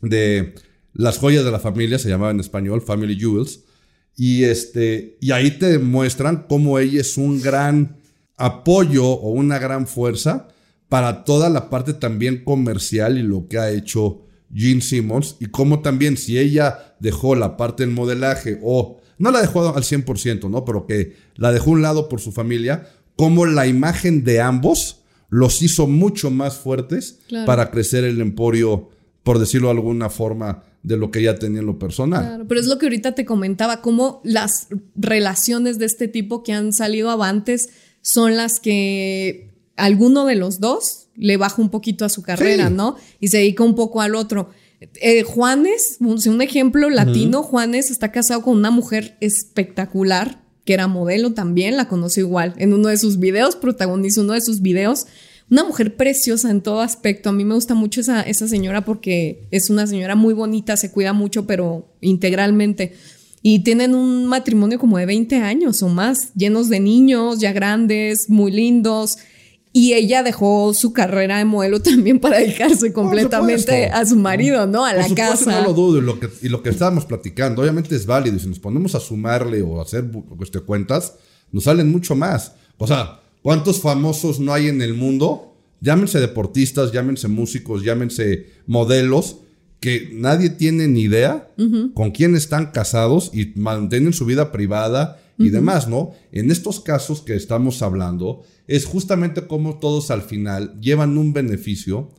[0.00, 0.54] de
[0.92, 3.60] las joyas de la familia, se llamaba en español Family Jewels,
[4.16, 7.98] y, este, y ahí te demuestran cómo ella es un gran
[8.36, 10.48] apoyo o una gran fuerza
[10.88, 14.22] para toda la parte también comercial y lo que ha hecho
[14.54, 19.40] Gene Simmons y cómo también si ella dejó la parte del modelaje o no la
[19.40, 20.64] dejó al 100%, ¿no?
[20.64, 25.02] Pero que la dejó a un lado por su familia, cómo la imagen de ambos
[25.28, 28.90] los hizo mucho más fuertes para crecer el emporio,
[29.22, 32.22] por decirlo de alguna forma, de lo que ella tenía en lo personal.
[32.24, 36.52] Claro, pero es lo que ahorita te comentaba, cómo las relaciones de este tipo que
[36.52, 37.70] han salido avantes
[38.02, 42.96] son las que alguno de los dos le baja un poquito a su carrera, ¿no?
[43.20, 44.50] Y se dedica un poco al otro.
[44.80, 51.32] Eh, Juanes, un, ejemplo latino, Juanes está casado con una mujer espectacular, que era modelo
[51.32, 52.54] también, la conoció igual.
[52.58, 55.06] En uno de sus videos, protagonizó uno de sus videos.
[55.48, 57.28] Una mujer preciosa en todo aspecto.
[57.28, 60.90] A mí me gusta mucho esa, esa señora porque es una señora muy bonita, se
[60.90, 62.94] cuida mucho, pero integralmente.
[63.42, 68.28] Y tienen un matrimonio como de 20 años o más, llenos de niños, ya grandes,
[68.28, 69.18] muy lindos.
[69.76, 74.86] Y ella dejó su carrera de modelo también para dedicarse completamente a su marido, ¿no?
[74.86, 75.60] A la casa.
[75.60, 75.98] No lo dudo.
[75.98, 78.36] Y lo, que, y lo que estábamos platicando, obviamente es válido.
[78.36, 80.06] Y si nos ponemos a sumarle o a hacer
[80.40, 81.16] este, cuentas,
[81.52, 82.54] nos salen mucho más.
[82.78, 85.54] O sea, ¿cuántos famosos no hay en el mundo?
[85.82, 89.40] Llámense deportistas, llámense músicos, llámense modelos,
[89.80, 91.50] que nadie tiene ni idea
[91.92, 96.12] con quién están casados y mantienen su vida privada y demás, ¿no?
[96.32, 102.10] En estos casos que estamos hablando, es justamente como todos al final llevan un beneficio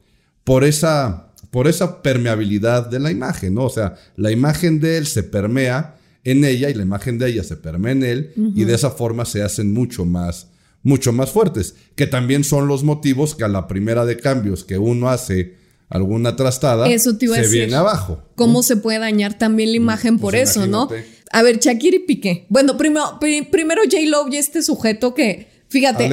[0.44, 3.66] por esa, por esa permeabilidad de la imagen, ¿no?
[3.66, 7.44] O sea, la imagen de él se permea en ella y la imagen de ella
[7.44, 10.48] se permea en él y de esa forma se hacen mucho más,
[10.84, 14.78] mucho más fuertes, que también son los motivos que a la primera de cambios que
[14.78, 15.56] uno hace
[15.90, 18.22] alguna trastada, eso se viene abajo.
[18.36, 20.90] ¿Cómo se puede dañar también la imagen por pues eso, no?
[21.32, 22.46] A ver, Shakira y Piqué.
[22.50, 26.10] Bueno, primero, primero J-Lo y este sujeto que, fíjate,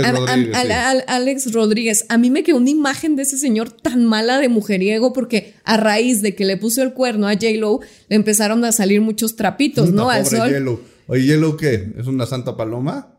[1.07, 5.13] Alex Rodríguez, a, mí me quedó una imagen de ese señor tan mala de mujeriego
[5.13, 9.01] porque a raíz de que le puso el cuerno a J-Lo, le empezaron a salir
[9.01, 10.11] muchos trapitos, ¿no?
[10.11, 10.81] Al sol.
[11.07, 11.93] Oye, ¿J-Lo qué?
[11.99, 13.14] ¿Es una santa paloma?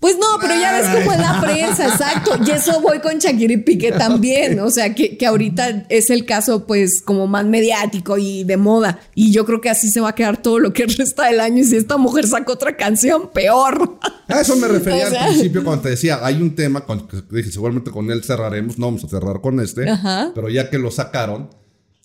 [0.00, 2.38] Pues no, pero ya ves cómo es la prensa, exacto.
[2.46, 4.60] Y eso voy con Shakira y Piqué también.
[4.60, 9.00] O sea, que, que ahorita es el caso, pues, como más mediático y de moda.
[9.16, 11.58] Y yo creo que así se va a quedar todo lo que resta del año.
[11.58, 13.98] Y si esta mujer saca otra canción, peor.
[14.28, 17.90] A eso me refería al principio cuando te decía, hay un tema, cuando dije, seguramente
[17.90, 19.84] con él cerraremos, no vamos a cerrar con este,
[20.32, 21.50] pero ya que lo sacaron,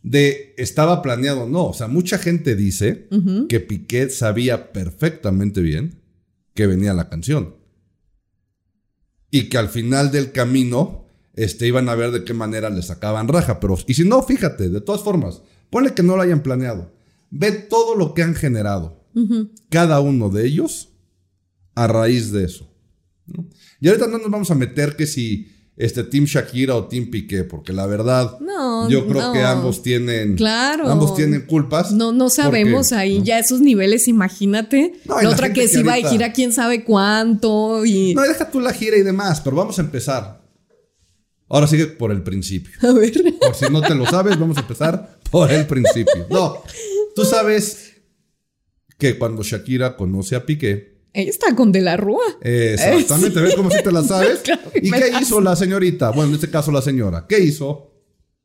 [0.01, 1.67] de estaba planeado, no.
[1.67, 3.07] O sea, mucha gente dice
[3.49, 6.01] que Piqué sabía perfectamente bien
[6.55, 7.61] que venía la canción
[9.33, 13.27] y que al final del camino este, iban a ver de qué manera le sacaban
[13.27, 13.59] raja.
[13.59, 15.41] Pero, y si no, fíjate, de todas formas,
[15.71, 16.93] ponle que no lo hayan planeado.
[17.31, 19.03] Ve todo lo que han generado,
[19.69, 20.89] cada uno de ellos,
[21.73, 22.71] a raíz de eso.
[23.79, 27.43] Y ahorita no nos vamos a meter que si este Team Shakira o Team Piqué,
[27.43, 28.37] porque la verdad,
[28.89, 30.89] yo creo que ambos tienen, claro.
[30.89, 31.91] ambos tienen culpas.
[31.91, 34.93] No, no sabemos ahí ya esos niveles, imagínate.
[35.05, 38.13] la otra que sí va a gira quién sabe cuánto y.
[38.13, 40.43] No, deja tú la gira y demás, pero vamos a empezar.
[41.49, 42.71] Ahora sigue por el principio.
[42.89, 43.13] A ver.
[43.39, 46.25] Por si no te lo sabes, vamos a empezar por el principio.
[46.29, 46.63] No,
[47.15, 47.93] tú sabes
[48.97, 52.23] que cuando Shakira conoce a Piqué, ella está con De la Rúa.
[52.41, 54.41] Exactamente, ¿ves cómo si te la sabes?
[54.75, 56.09] ¿Y qué hizo la señorita?
[56.09, 57.25] Bueno, en este caso la señora.
[57.27, 57.91] ¿Qué hizo?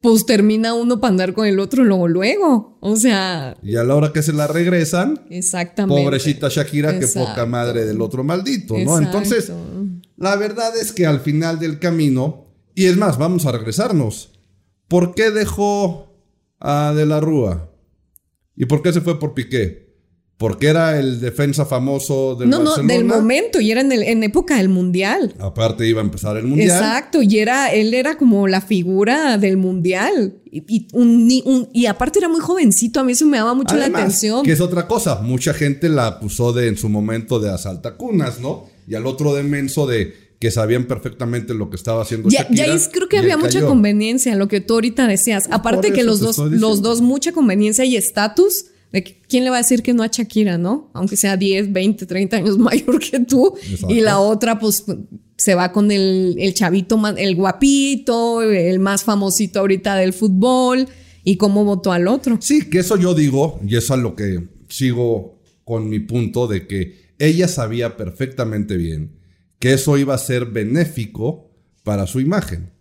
[0.00, 2.78] Pues termina uno para andar con el otro luego, luego.
[2.80, 3.56] O sea.
[3.62, 5.26] Y a la hora que se la regresan.
[5.30, 6.02] Exactamente.
[6.02, 8.98] Pobrecita Shakira, que poca madre del otro maldito, ¿no?
[8.98, 9.50] Entonces,
[10.16, 14.38] la verdad es que al final del camino, y es más, vamos a regresarnos.
[14.86, 16.14] ¿Por qué dejó
[16.60, 17.72] a De la Rúa?
[18.54, 19.87] ¿Y por qué se fue por Piqué?
[20.38, 22.82] Porque era el defensa famoso del no, Barcelona.
[22.82, 25.34] No, del momento, y era en, el, en época del Mundial.
[25.40, 26.78] Aparte iba a empezar el Mundial.
[26.78, 30.34] Exacto, y era, él era como la figura del Mundial.
[30.52, 34.44] Y, un, y aparte era muy jovencito, a mí eso me daba mucho la atención.
[34.44, 38.66] Que es otra cosa, mucha gente la acusó de en su momento de asaltacunas, ¿no?
[38.86, 42.66] Y al otro de menso de que sabían perfectamente lo que estaba haciendo ya, Ya
[42.92, 45.48] creo que había mucha conveniencia, lo que tú ahorita decías.
[45.50, 48.66] Aparte que los dos, los dos, mucha conveniencia y estatus
[49.28, 50.90] ¿Quién le va a decir que no a Shakira, no?
[50.94, 53.54] Aunque sea 10, 20, 30 años mayor que tú.
[53.88, 54.84] Y la otra, pues,
[55.36, 60.88] se va con el, el chavito, el guapito, el más famosito ahorita del fútbol.
[61.24, 62.38] ¿Y cómo votó al otro?
[62.40, 66.66] Sí, que eso yo digo, y eso es lo que sigo con mi punto de
[66.66, 69.18] que ella sabía perfectamente bien
[69.58, 71.50] que eso iba a ser benéfico
[71.84, 72.72] para su imagen.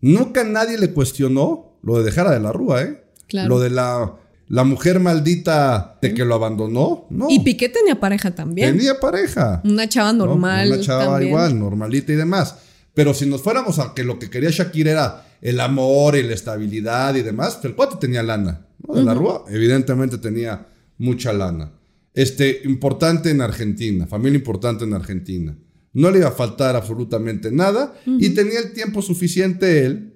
[0.00, 3.04] Nunca nadie le cuestionó lo de dejar a de la Rúa, ¿eh?
[3.28, 3.48] Claro.
[3.48, 4.16] Lo de la
[4.48, 7.28] la mujer maldita de que lo abandonó, no.
[7.30, 8.76] Y Piqué tenía pareja también.
[8.76, 9.62] Tenía pareja.
[9.64, 10.72] Una chava normal.
[10.72, 12.56] Una chava igual, normalita y demás.
[12.92, 16.34] Pero si nos fuéramos a que lo que quería Shakira era el amor y la
[16.34, 18.66] estabilidad y demás, el cuate tenía lana.
[18.86, 18.94] ¿no?
[18.94, 20.66] De la Rúa, evidentemente tenía
[20.98, 21.72] mucha lana.
[22.12, 25.56] Este, importante en Argentina, familia importante en Argentina.
[25.92, 30.13] No le iba a faltar absolutamente nada y tenía el tiempo suficiente él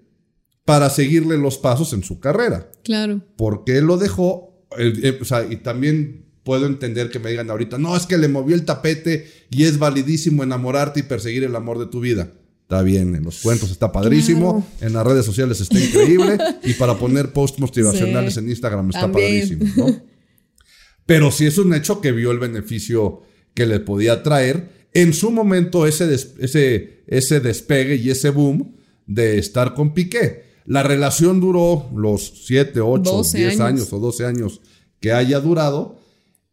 [0.68, 2.70] para seguirle los pasos en su carrera.
[2.84, 3.22] Claro.
[3.36, 7.78] Porque él lo dejó, eh, o sea, y también puedo entender que me digan ahorita,
[7.78, 11.78] no, es que le movió el tapete y es validísimo enamorarte y perseguir el amor
[11.78, 12.34] de tu vida.
[12.64, 16.98] Está bien, en los cuentos está padrísimo, en las redes sociales está increíble y para
[16.98, 20.02] poner posts motivacionales en Instagram está padrísimo, ¿no?
[21.06, 23.22] Pero sí es un hecho que vio el beneficio
[23.54, 28.76] que le podía traer en su momento ese, ese, ese despegue y ese boom
[29.06, 30.47] de estar con Piqué.
[30.68, 33.90] La relación duró los 7, 8, 10 años.
[33.90, 34.60] o 12 años
[35.00, 35.96] que haya durado.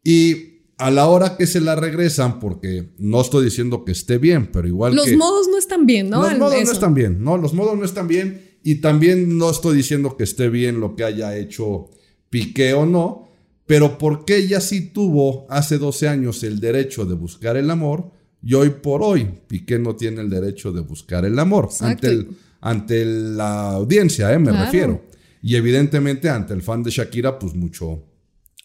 [0.05, 4.49] Y a la hora que se la regresan, porque no estoy diciendo que esté bien,
[4.53, 6.21] pero igual los modos no están bien, ¿no?
[6.21, 7.37] Los modos no están bien, ¿no?
[7.37, 8.57] Los modos no están bien.
[8.63, 11.89] Y también no estoy diciendo que esté bien lo que haya hecho
[12.29, 13.27] Piqué o no.
[13.65, 18.53] Pero porque ella sí tuvo hace 12 años el derecho de buscar el amor y
[18.53, 21.67] hoy por hoy Piqué no tiene el derecho de buscar el amor.
[21.81, 22.29] Ante el
[22.65, 24.39] ante la audiencia, ¿eh?
[24.39, 25.05] me refiero.
[25.39, 28.03] Y evidentemente ante el fan de Shakira, pues mucho,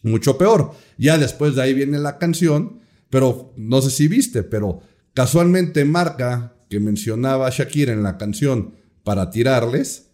[0.01, 0.71] mucho peor.
[0.97, 2.79] Ya después de ahí viene la canción,
[3.11, 4.81] pero no sé si viste, pero
[5.13, 10.07] casualmente marca que mencionaba Shakira en la canción para tirarles.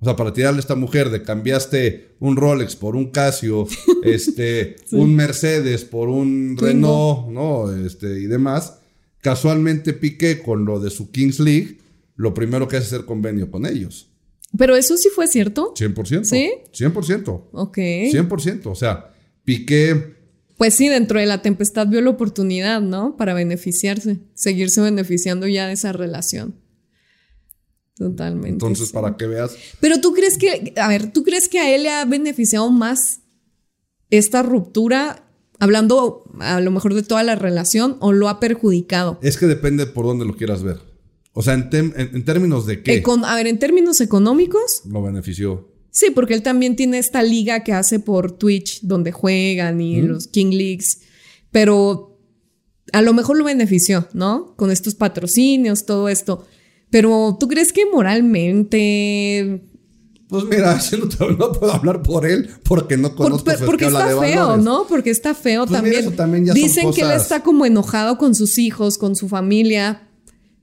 [0.00, 3.66] O sea, para tirarle a esta mujer de cambiaste un Rolex por un Casio,
[4.04, 7.72] este, un Mercedes por un Renault, ¿no?
[7.72, 8.80] Este, y demás.
[9.22, 11.78] Casualmente piqué con lo de su Kings League
[12.14, 14.10] lo primero que hace es hacer convenio con ellos.
[14.56, 15.72] Pero eso sí fue cierto.
[15.74, 16.24] 100%.
[16.24, 16.52] ¿Sí?
[16.72, 17.48] 100%.
[17.52, 17.78] Ok.
[17.78, 18.66] 100%.
[18.66, 20.16] O sea, Piqué.
[20.56, 23.16] Pues sí, dentro de la tempestad vio la oportunidad, ¿no?
[23.16, 26.54] Para beneficiarse, seguirse beneficiando ya de esa relación.
[27.96, 28.50] Totalmente.
[28.50, 29.56] Entonces, para que veas.
[29.80, 33.20] Pero tú crees que, a ver, ¿tú crees que a él le ha beneficiado más
[34.10, 35.24] esta ruptura
[35.62, 39.20] Hablando a lo mejor de toda la relación o lo ha perjudicado.
[39.22, 40.80] Es que depende por dónde lo quieras ver.
[41.34, 43.02] O sea, en, términos de qué.
[43.24, 44.82] a ver, en términos económicos.
[44.86, 45.68] Lo benefició.
[45.90, 50.26] Sí, porque él también tiene esta liga que hace por Twitch donde juegan y los
[50.26, 51.00] King Leagues.
[51.50, 52.18] Pero
[52.92, 54.54] a lo mejor lo benefició, ¿no?
[54.56, 56.46] Con estos patrocinios, todo esto.
[56.90, 59.64] Pero ¿tú crees que moralmente...
[60.28, 60.78] Pues mira,
[61.38, 64.86] no, puedo hablar por él porque no conozco por, Porque está feo, ¿no?
[64.86, 66.54] Porque está feo pues también.
[66.54, 70.08] Dicen que él está como enojado con sus hijos, con su familia.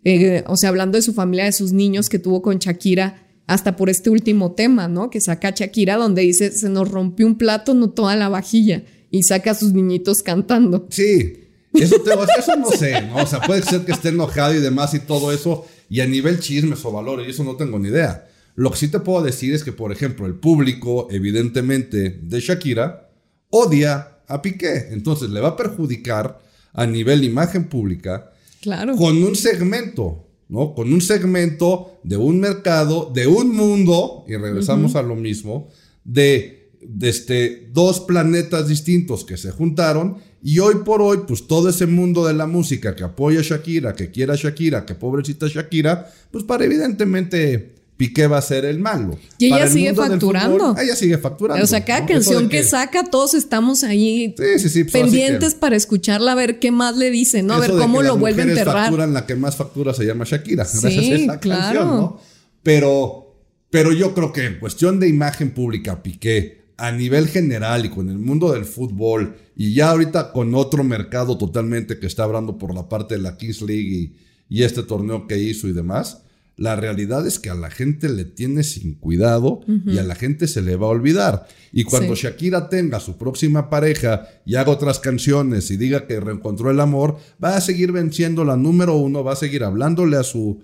[0.03, 3.75] Eh, o sea, hablando de su familia, de sus niños que tuvo con Shakira, hasta
[3.75, 5.09] por este último tema, ¿no?
[5.09, 8.83] Que saca Shakira, donde dice, se nos rompió un plato, no toda la vajilla.
[9.11, 10.87] Y saca a sus niñitos cantando.
[10.91, 11.95] Sí, eso,
[12.37, 13.23] eso no sé, ¿no?
[13.23, 16.39] O sea, puede ser que esté enojado y demás y todo eso y a nivel
[16.39, 18.27] chismes o valores, y eso no tengo ni idea.
[18.55, 23.09] Lo que sí te puedo decir es que, por ejemplo, el público, evidentemente, de Shakira,
[23.49, 24.89] odia a Piqué.
[24.91, 26.39] Entonces le va a perjudicar
[26.73, 28.31] a nivel imagen pública.
[28.61, 28.95] Claro.
[28.95, 30.73] Con un segmento, ¿no?
[30.73, 35.69] Con un segmento de un mercado, de un mundo, y regresamos a lo mismo,
[36.03, 41.69] de, de este, dos planetas distintos que se juntaron y hoy por hoy, pues todo
[41.69, 45.47] ese mundo de la música que apoya a Shakira, que quiera a Shakira, que pobrecita
[45.47, 49.19] Shakira, pues para evidentemente Piqué va a ser el malo.
[49.37, 50.73] Y ella sigue facturando.
[50.81, 51.61] ella sigue facturando.
[51.61, 56.59] O sea, cada canción que, saca, todos estamos ahí pues, pendientes para escucharla, a ver
[56.59, 57.55] qué más le dice, ¿no?
[57.55, 58.83] A ver cómo lo vuelve a enterrar.
[58.85, 62.21] Facturan, la que más factura se llama Shakira, gracias a esa canción, ¿no?
[62.63, 63.35] Pero,
[63.69, 68.07] pero yo creo que en cuestión de imagen pública, Piqué a nivel general y con
[68.07, 72.73] el mundo del fútbol y ya ahorita con otro mercado totalmente que está hablando por
[72.73, 74.13] la parte de la Kings League
[74.49, 76.23] y, este torneo que hizo y demás,
[76.59, 80.45] la realidad es que a la gente le tiene sin cuidado y a la gente
[80.45, 81.47] se le va a olvidar.
[81.71, 86.69] Y cuando Shakira tenga su próxima pareja y haga otras canciones y diga que reencontró
[86.69, 90.59] el amor, va a seguir venciendo la número uno, va a seguir hablándole a su,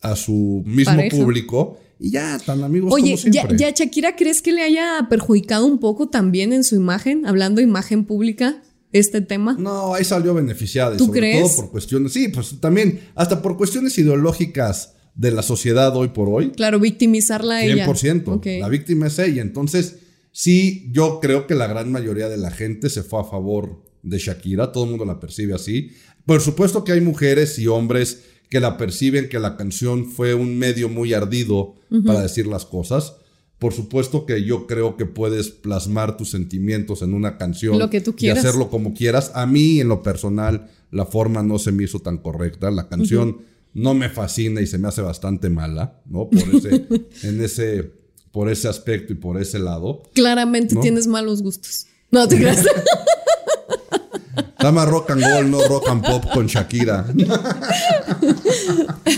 [0.00, 3.58] a su mismo público y ya, tan amigos Oye, como siempre.
[3.58, 7.58] Ya, ya Shakira, ¿crees que le haya perjudicado un poco también en su imagen, hablando
[7.58, 8.62] de imagen pública?
[8.92, 9.54] este tema?
[9.56, 10.96] No, ahí salió beneficiada.
[10.96, 11.42] ¿Tú sobre crees?
[11.42, 16.28] Todo por cuestiones, sí, pues también, hasta por cuestiones ideológicas de la sociedad hoy por
[16.28, 16.50] hoy.
[16.52, 17.86] Claro, victimizarla a ella.
[17.86, 18.60] 100%.
[18.60, 19.42] La víctima es ella.
[19.42, 19.96] Entonces,
[20.32, 24.18] sí, yo creo que la gran mayoría de la gente se fue a favor de
[24.18, 24.72] Shakira.
[24.72, 25.90] Todo el mundo la percibe así.
[26.24, 30.58] Por supuesto que hay mujeres y hombres que la perciben que la canción fue un
[30.58, 33.14] medio muy ardido para decir las cosas.
[33.58, 38.00] Por supuesto que yo creo que puedes plasmar tus sentimientos en una canción lo que
[38.00, 38.42] tú quieras.
[38.42, 39.32] y hacerlo como quieras.
[39.34, 42.70] A mí, en lo personal, la forma no se me hizo tan correcta.
[42.70, 43.42] La canción
[43.74, 46.28] no me fascina y se me hace bastante mala, ¿no?
[46.28, 46.86] Por ese,
[47.22, 47.92] en ese,
[48.32, 50.02] por ese aspecto y por ese lado.
[50.14, 51.86] Claramente tienes malos gustos.
[52.10, 52.64] No te creas.
[54.62, 57.06] Más rock and roll, no rock and pop con Shakira.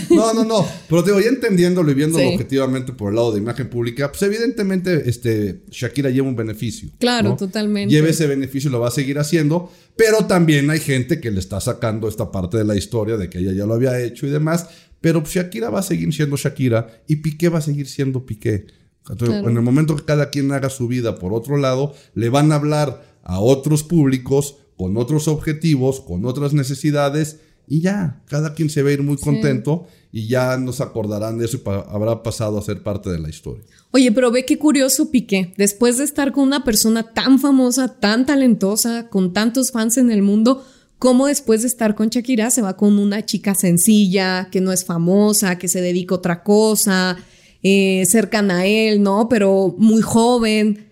[0.09, 0.65] No, no, no.
[0.87, 5.09] Pero digo, ya entendiéndolo y viéndolo objetivamente por el lado de imagen pública, pues evidentemente
[5.09, 6.89] este, Shakira lleva un beneficio.
[6.99, 7.93] Claro, totalmente.
[7.93, 9.71] Lleva ese beneficio y lo va a seguir haciendo.
[9.95, 13.39] Pero también hay gente que le está sacando esta parte de la historia de que
[13.39, 14.67] ella ya lo había hecho y demás.
[15.01, 18.65] Pero Shakira va a seguir siendo Shakira y Piqué va a seguir siendo Piqué.
[19.09, 22.55] En el momento que cada quien haga su vida por otro lado, le van a
[22.55, 28.83] hablar a otros públicos con otros objetivos, con otras necesidades y ya, cada quien se
[28.83, 32.61] va a ir muy contento y ya nos acordarán de eso y habrá pasado a
[32.61, 33.63] ser parte de la historia.
[33.91, 38.25] Oye, pero ve qué curioso Piqué, después de estar con una persona tan famosa, tan
[38.25, 40.65] talentosa, con tantos fans en el mundo,
[40.99, 44.83] cómo después de estar con Shakira se va con una chica sencilla, que no es
[44.83, 47.17] famosa, que se dedica a otra cosa,
[47.61, 49.29] eh, cercana a él, ¿no?
[49.29, 50.87] Pero muy joven.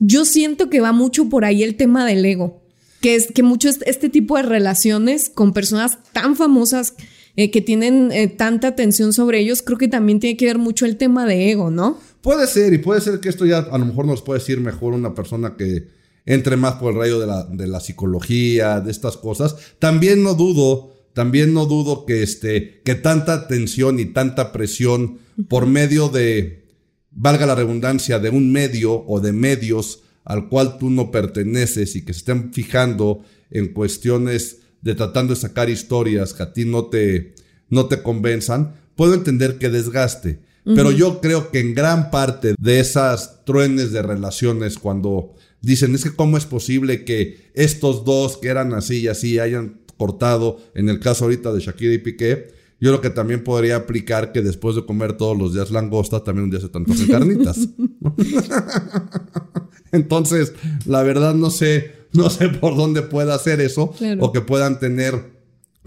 [0.00, 2.59] Yo siento que va mucho por ahí el tema del ego
[3.00, 6.94] que es que mucho este tipo de relaciones con personas tan famosas
[7.36, 10.84] eh, que tienen eh, tanta atención sobre ellos, creo que también tiene que ver mucho
[10.84, 11.98] el tema de ego, ¿no?
[12.20, 14.92] Puede ser, y puede ser que esto ya a lo mejor nos puede decir mejor
[14.92, 19.16] una persona que entre más por el rayo de la, de la psicología, de estas
[19.16, 19.56] cosas.
[19.78, 25.66] También no dudo, también no dudo que, este, que tanta tensión y tanta presión por
[25.66, 26.64] medio de,
[27.10, 32.04] valga la redundancia, de un medio o de medios, al cual tú no perteneces y
[32.04, 36.86] que se estén fijando en cuestiones de tratando de sacar historias que a ti no
[36.86, 37.34] te,
[37.68, 40.40] no te convenzan, puedo entender que desgaste.
[40.62, 46.04] Pero yo creo que en gran parte de esas truenes de relaciones, cuando dicen, es
[46.04, 50.88] que cómo es posible que estos dos que eran así y así hayan cortado, en
[50.88, 54.76] el caso ahorita de Shakira y Piqué, yo creo que también podría aplicar que después
[54.76, 57.58] de comer todos los días langosta, también un día se tantos carnitas.
[59.92, 60.52] Entonces,
[60.86, 64.24] la verdad no sé no sé por dónde pueda hacer eso Claro.
[64.24, 65.14] o que puedan tener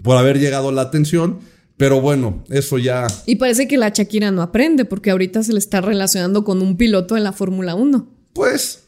[0.02, 1.38] por haber llegado la atención.
[1.76, 3.06] Pero bueno, eso ya.
[3.26, 6.76] Y parece que la Shakira no aprende porque ahorita se le está relacionando con un
[6.76, 8.08] piloto de la Fórmula 1.
[8.32, 8.83] Pues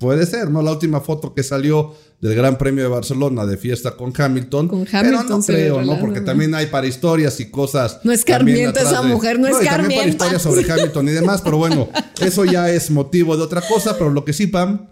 [0.00, 0.62] puede ser, ¿no?
[0.62, 4.66] La última foto que salió del Gran Premio de Barcelona de fiesta con Hamilton.
[4.66, 6.00] Con pero Hamilton no se le creo, ¿no?
[6.00, 6.26] Porque ¿no?
[6.26, 8.00] también hay para historias y cosas.
[8.02, 10.08] No es Carmienta esa mujer, no es y también para Carmienta.
[10.08, 11.88] historias sobre Hamilton y demás, pero bueno,
[12.20, 13.96] eso ya es motivo de otra cosa.
[13.98, 14.88] Pero lo que sí, Pam,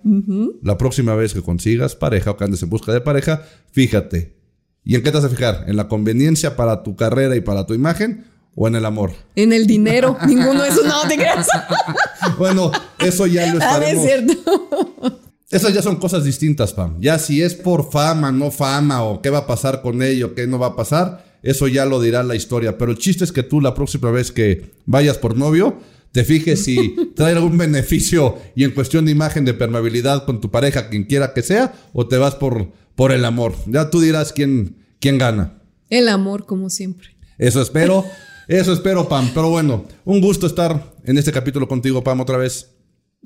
[0.62, 3.42] la próxima vez que consigas pareja o que andes en busca de pareja,
[3.72, 4.36] fíjate.
[4.84, 5.64] ¿Y en qué te vas a fijar?
[5.68, 8.26] ¿En la conveniencia para tu carrera y para tu imagen?
[8.60, 9.12] ¿O en el amor?
[9.36, 11.46] En el dinero, ninguno de esos no te creas.
[12.38, 14.04] Bueno, eso ya lo Ah, no es estaremos.
[14.06, 15.20] cierto.
[15.50, 16.96] Esas ya son cosas distintas, Pam.
[17.00, 20.46] Ya si es por fama, no fama, o qué va a pasar con ello, qué
[20.46, 22.76] no va a pasar, eso ya lo dirá la historia.
[22.76, 25.78] Pero el chiste es que tú la próxima vez que vayas por novio,
[26.12, 30.50] te fijes si trae algún beneficio y en cuestión de imagen de permeabilidad con tu
[30.50, 33.54] pareja, quien quiera que sea, o te vas por, por el amor.
[33.66, 35.62] Ya tú dirás quién, quién gana.
[35.90, 37.16] El amor, como siempre.
[37.38, 38.04] Eso espero,
[38.48, 39.30] eso espero, Pam.
[39.32, 42.70] Pero bueno, un gusto estar en este capítulo contigo, Pam, otra vez.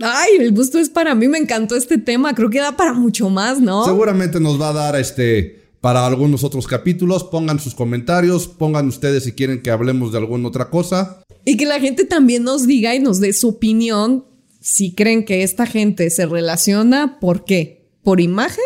[0.01, 2.35] Ay, el gusto es para mí, me encantó este tema.
[2.35, 3.85] Creo que da para mucho más, ¿no?
[3.85, 7.25] Seguramente nos va a dar este para algunos otros capítulos.
[7.25, 11.23] Pongan sus comentarios, pongan ustedes si quieren que hablemos de alguna otra cosa.
[11.45, 14.25] Y que la gente también nos diga y nos dé su opinión
[14.61, 17.91] si creen que esta gente se relaciona, ¿por qué?
[18.05, 18.65] ¿Por imagen?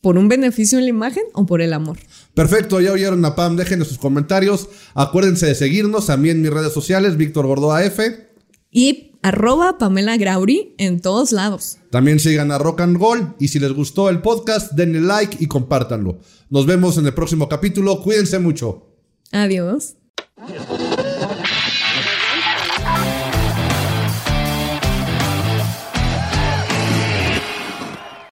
[0.00, 1.98] ¿Por un beneficio en la imagen o por el amor?
[2.34, 4.68] Perfecto, ya oyeron a Pam, déjenos sus comentarios.
[4.94, 8.28] Acuérdense de seguirnos a mí en mis redes sociales, Víctor Gordoa F.
[8.70, 11.78] Y arroba Pamela Grauri en todos lados.
[11.90, 15.46] También sigan a Rock and Roll y si les gustó el podcast, denle like y
[15.48, 16.20] compártanlo.
[16.48, 18.00] Nos vemos en el próximo capítulo.
[18.00, 18.86] Cuídense mucho.
[19.32, 19.94] Adiós.